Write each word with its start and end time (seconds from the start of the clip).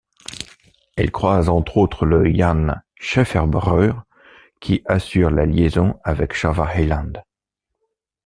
Elle 0.95 1.11
croise 1.11 1.47
entre 1.47 1.77
autres 1.77 2.07
le 2.07 2.33
Jan 2.33 2.73
Schaeferbrug, 2.95 3.93
qui 4.59 4.81
assure 4.85 5.29
la 5.29 5.45
liaison 5.45 5.99
avec 6.03 6.35
Java-eiland. 6.35 7.21